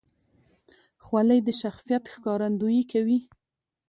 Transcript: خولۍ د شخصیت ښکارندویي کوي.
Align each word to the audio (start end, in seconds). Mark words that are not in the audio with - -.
خولۍ 1.05 1.39
د 1.45 1.49
شخصیت 1.61 2.03
ښکارندویي 2.13 2.83
کوي. 2.91 3.19